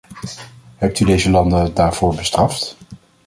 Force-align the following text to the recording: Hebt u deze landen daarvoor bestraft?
Hebt 0.77 0.99
u 0.99 1.05
deze 1.05 1.29
landen 1.29 1.73
daarvoor 1.73 2.15
bestraft? 2.15 2.77